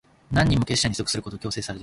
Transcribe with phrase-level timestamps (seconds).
[0.31, 1.79] 何人も、結社に属することを強制されない。